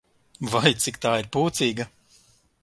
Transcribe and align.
Vai, 0.53 0.71
cik 0.85 0.97
tā 1.03 1.11
ir 1.25 1.29
pūcīga! 1.37 1.89